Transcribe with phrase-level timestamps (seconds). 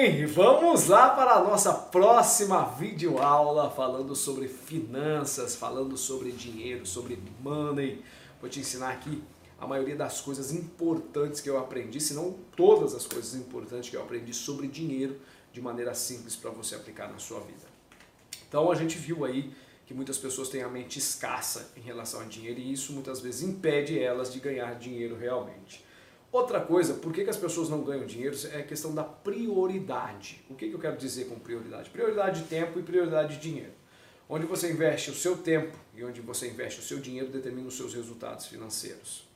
[0.00, 7.18] bem, vamos lá para a nossa próxima videoaula falando sobre finanças, falando sobre dinheiro, sobre
[7.40, 8.04] money.
[8.40, 9.20] Vou te ensinar aqui
[9.58, 13.96] a maioria das coisas importantes que eu aprendi, se não todas as coisas importantes que
[13.96, 15.20] eu aprendi sobre dinheiro
[15.52, 17.66] de maneira simples para você aplicar na sua vida.
[18.48, 19.52] Então a gente viu aí
[19.84, 23.42] que muitas pessoas têm a mente escassa em relação a dinheiro e isso muitas vezes
[23.42, 25.84] impede elas de ganhar dinheiro realmente.
[26.30, 30.44] Outra coisa, por que, que as pessoas não ganham dinheiro é questão da prioridade.
[30.50, 31.88] O que, que eu quero dizer com prioridade?
[31.88, 33.72] Prioridade de tempo e prioridade de dinheiro.
[34.28, 37.76] Onde você investe o seu tempo e onde você investe o seu dinheiro determina os
[37.76, 39.26] seus resultados financeiros.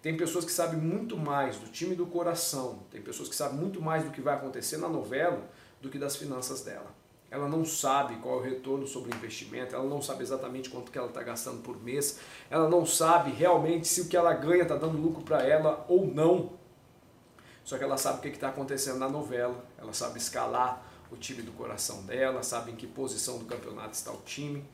[0.00, 3.82] Tem pessoas que sabem muito mais do time do coração, tem pessoas que sabem muito
[3.82, 5.50] mais do que vai acontecer na novela
[5.82, 6.94] do que das finanças dela
[7.30, 10.92] ela não sabe qual é o retorno sobre o investimento, ela não sabe exatamente quanto
[10.92, 14.62] que ela está gastando por mês, ela não sabe realmente se o que ela ganha
[14.62, 16.52] está dando lucro para ela ou não.
[17.64, 21.42] Só que ela sabe o que está acontecendo na novela, ela sabe escalar o time
[21.42, 24.64] do coração dela, sabe em que posição do campeonato está o time.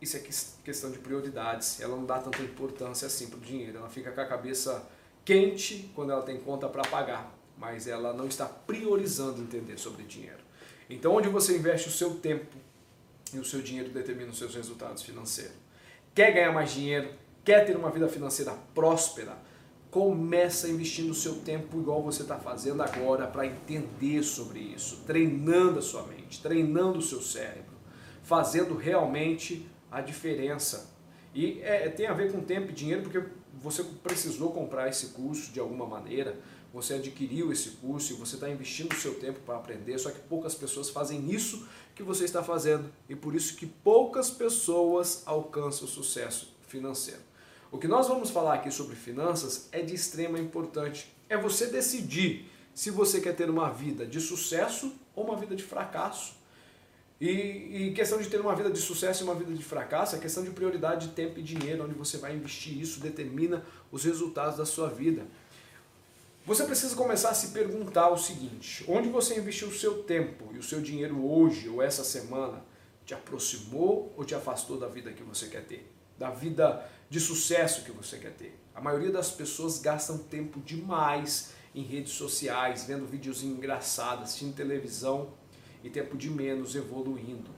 [0.00, 3.88] Isso é questão de prioridades, ela não dá tanta importância assim para o dinheiro, ela
[3.88, 4.88] fica com a cabeça
[5.24, 10.45] quente quando ela tem conta para pagar, mas ela não está priorizando entender sobre dinheiro.
[10.88, 12.56] Então, onde você investe o seu tempo
[13.34, 15.56] e o seu dinheiro determina os seus resultados financeiros.
[16.14, 17.10] Quer ganhar mais dinheiro?
[17.44, 19.36] Quer ter uma vida financeira próspera?
[19.90, 25.78] Começa investindo o seu tempo igual você está fazendo agora para entender sobre isso, treinando
[25.78, 27.74] a sua mente, treinando o seu cérebro,
[28.22, 30.94] fazendo realmente a diferença.
[31.34, 33.22] E é, tem a ver com tempo e dinheiro porque
[33.54, 36.38] você precisou comprar esse curso de alguma maneira,
[36.76, 40.18] você adquiriu esse curso e você está investindo o seu tempo para aprender, só que
[40.18, 45.88] poucas pessoas fazem isso que você está fazendo e por isso que poucas pessoas alcançam
[45.88, 47.22] o sucesso financeiro.
[47.72, 51.06] O que nós vamos falar aqui sobre finanças é de extrema importância.
[51.30, 55.62] É você decidir se você quer ter uma vida de sucesso ou uma vida de
[55.62, 56.34] fracasso.
[57.18, 60.18] E, e, questão de ter uma vida de sucesso e uma vida de fracasso é
[60.18, 64.58] questão de prioridade de tempo e dinheiro, onde você vai investir isso determina os resultados
[64.58, 65.26] da sua vida.
[66.46, 70.58] Você precisa começar a se perguntar o seguinte: onde você investiu o seu tempo e
[70.58, 72.64] o seu dinheiro hoje ou essa semana
[73.04, 75.92] te aproximou ou te afastou da vida que você quer ter?
[76.16, 78.56] Da vida de sucesso que você quer ter?
[78.72, 85.30] A maioria das pessoas gastam tempo demais em redes sociais, vendo vídeos engraçados, assistindo televisão
[85.82, 87.50] e tempo de menos evoluindo.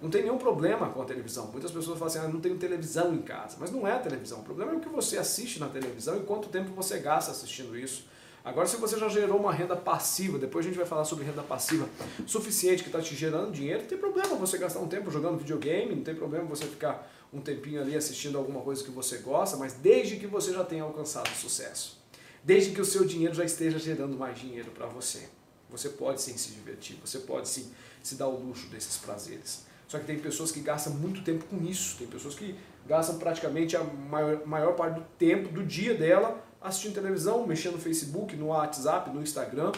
[0.00, 1.46] Não tem nenhum problema com a televisão.
[1.46, 3.56] Muitas pessoas falam assim, ah, não tenho televisão em casa.
[3.58, 4.40] Mas não é a televisão.
[4.40, 7.74] O problema é o que você assiste na televisão e quanto tempo você gasta assistindo
[7.74, 8.14] isso.
[8.46, 11.42] Agora, se você já gerou uma renda passiva, depois a gente vai falar sobre renda
[11.42, 11.88] passiva
[12.28, 15.96] suficiente que está te gerando dinheiro, não tem problema você gastar um tempo jogando videogame,
[15.96, 19.72] não tem problema você ficar um tempinho ali assistindo alguma coisa que você gosta, mas
[19.72, 22.00] desde que você já tenha alcançado sucesso,
[22.44, 25.28] desde que o seu dinheiro já esteja gerando mais dinheiro para você,
[25.68, 29.64] você pode sim se divertir, você pode sim se dar o luxo desses prazeres.
[29.88, 32.54] Só que tem pessoas que gastam muito tempo com isso, tem pessoas que
[32.86, 37.80] gastam praticamente a maior, maior parte do tempo do dia dela assistindo televisão, mexendo no
[37.80, 39.72] Facebook, no WhatsApp, no Instagram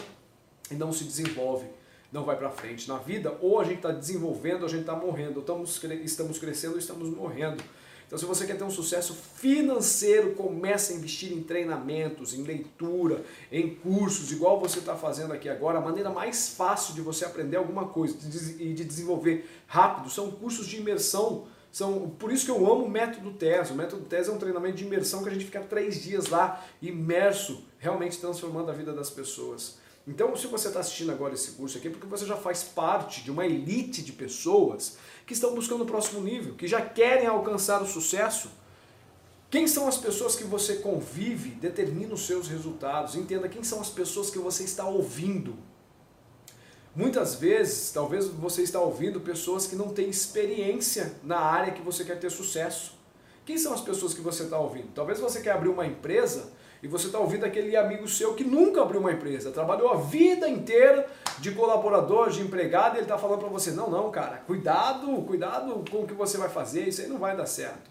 [0.71, 1.65] e não se desenvolve,
[2.11, 5.39] não vai para frente na vida, ou a gente está desenvolvendo, a gente está morrendo,
[5.39, 7.63] estamos, estamos crescendo ou estamos morrendo.
[8.09, 13.23] Então, se você quer ter um sucesso financeiro, comece a investir em treinamentos, em leitura,
[13.51, 15.77] em cursos, igual você está fazendo aqui agora.
[15.77, 18.17] A maneira mais fácil de você aprender alguma coisa
[18.57, 22.89] e de desenvolver rápido são cursos de imersão são, por isso que eu amo o
[22.89, 23.69] método TES.
[23.71, 26.65] O método TES é um treinamento de imersão que a gente fica três dias lá,
[26.81, 29.77] imerso, realmente transformando a vida das pessoas.
[30.07, 33.23] Então, se você está assistindo agora esse curso aqui, é porque você já faz parte
[33.23, 34.97] de uma elite de pessoas
[35.27, 38.49] que estão buscando o próximo nível, que já querem alcançar o sucesso.
[39.51, 43.15] Quem são as pessoas que você convive determina os seus resultados.
[43.15, 45.55] Entenda quem são as pessoas que você está ouvindo.
[46.95, 52.03] Muitas vezes, talvez você está ouvindo pessoas que não têm experiência na área que você
[52.03, 52.97] quer ter sucesso.
[53.45, 54.89] Quem são as pessoas que você está ouvindo?
[54.93, 56.51] Talvez você quer abrir uma empresa
[56.81, 60.47] e você está ouvindo aquele amigo seu que nunca abriu uma empresa, trabalhou a vida
[60.47, 61.07] inteira
[61.39, 65.83] de colaborador, de empregado, e ele está falando para você: não, não, cara, cuidado, cuidado
[65.89, 67.89] com o que você vai fazer, isso aí não vai dar certo.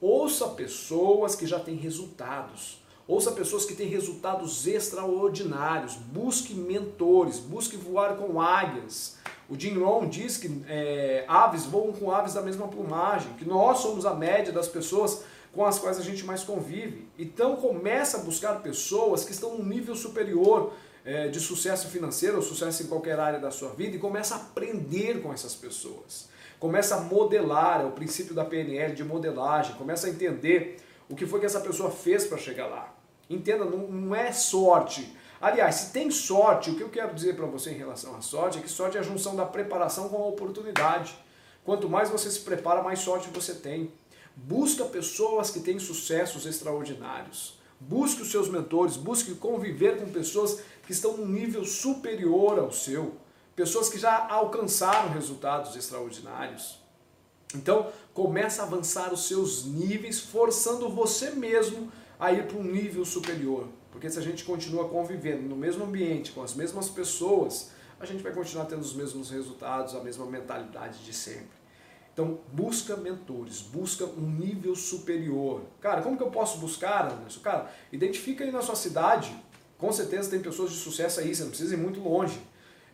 [0.00, 2.82] Ouça pessoas que já têm resultados.
[3.08, 5.94] Ouça pessoas que têm resultados extraordinários.
[5.94, 9.16] Busque mentores, busque voar com águias.
[9.48, 13.78] O Jim Rohn diz que é, aves voam com aves da mesma plumagem, que nós
[13.78, 15.22] somos a média das pessoas
[15.52, 17.06] com as quais a gente mais convive.
[17.16, 20.72] Então começa a buscar pessoas que estão num nível superior
[21.04, 24.38] é, de sucesso financeiro ou sucesso em qualquer área da sua vida e começa a
[24.38, 26.28] aprender com essas pessoas.
[26.58, 31.26] Começa a modelar, é o princípio da PNL de modelagem, começa a entender o que
[31.26, 32.94] foi que essa pessoa fez para chegar lá.
[33.28, 35.16] Entenda, não, não é sorte.
[35.40, 38.58] Aliás, se tem sorte, o que eu quero dizer para você em relação à sorte
[38.58, 41.16] é que sorte é a junção da preparação com a oportunidade.
[41.64, 43.92] Quanto mais você se prepara, mais sorte você tem.
[44.34, 47.58] Busca pessoas que têm sucessos extraordinários.
[47.78, 53.14] Busque os seus mentores, busque conviver com pessoas que estão num nível superior ao seu,
[53.54, 56.78] pessoas que já alcançaram resultados extraordinários.
[57.54, 63.04] Então, começa a avançar os seus níveis, forçando você mesmo a ir para um nível
[63.04, 63.68] superior.
[63.90, 68.22] Porque se a gente continua convivendo no mesmo ambiente, com as mesmas pessoas, a gente
[68.22, 71.56] vai continuar tendo os mesmos resultados, a mesma mentalidade de sempre.
[72.12, 75.62] Então, busca mentores, busca um nível superior.
[75.80, 77.40] Cara, como que eu posso buscar, Anderson?
[77.40, 79.36] Cara, identifica aí na sua cidade.
[79.76, 82.40] Com certeza tem pessoas de sucesso aí, você não precisa ir muito longe.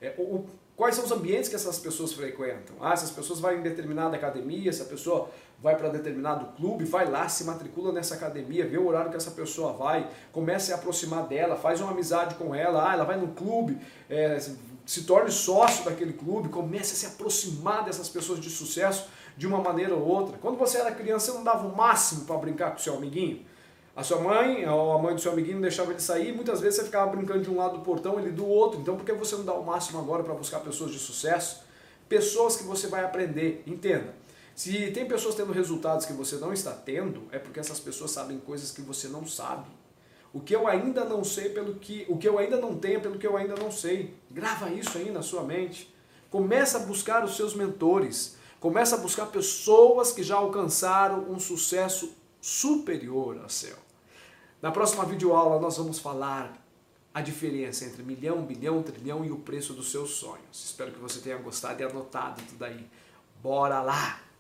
[0.00, 0.44] É, o,
[0.82, 2.74] quais são os ambientes que essas pessoas frequentam?
[2.80, 5.30] Ah, essas pessoas vão em determinada academia, essa pessoa
[5.62, 9.30] vai para determinado clube, vai lá, se matricula nessa academia, vê o horário que essa
[9.30, 13.28] pessoa vai, comece a aproximar dela, faz uma amizade com ela, ah, ela vai no
[13.28, 13.78] clube,
[14.10, 14.40] é,
[14.84, 19.06] se torne sócio daquele clube, comece a se aproximar dessas pessoas de sucesso
[19.36, 20.36] de uma maneira ou outra.
[20.38, 23.46] Quando você era criança, você não dava o máximo para brincar com seu amiguinho?
[23.94, 26.84] A sua mãe, ou a mãe do seu amiguinho deixava ele sair, muitas vezes você
[26.86, 28.80] ficava brincando de um lado do portão, ele do outro.
[28.80, 31.62] Então por que você não dá o máximo agora para buscar pessoas de sucesso?
[32.08, 33.62] Pessoas que você vai aprender.
[33.66, 34.14] Entenda,
[34.54, 38.38] se tem pessoas tendo resultados que você não está tendo, é porque essas pessoas sabem
[38.38, 39.66] coisas que você não sabe.
[40.32, 43.18] O que eu ainda não sei pelo que, o que eu ainda não tenho pelo
[43.18, 44.14] que eu ainda não sei.
[44.30, 45.94] Grava isso aí na sua mente.
[46.30, 48.36] Começa a buscar os seus mentores.
[48.58, 53.76] Começa a buscar pessoas que já alcançaram um sucesso superior ao seu.
[54.60, 56.52] Na próxima videoaula nós vamos falar
[57.14, 60.64] a diferença entre milhão, bilhão, trilhão e o preço dos seus sonhos.
[60.64, 62.88] Espero que você tenha gostado e anotado tudo aí.
[63.40, 64.31] Bora lá!